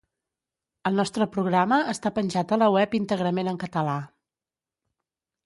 El 0.89 0.95
nostre 0.99 1.27
programa 1.35 1.79
està 1.93 2.13
penjat 2.15 2.55
a 2.55 2.59
la 2.63 2.71
web 2.77 2.97
íntegrament 3.01 3.53
en 3.53 3.61
català. 3.67 4.01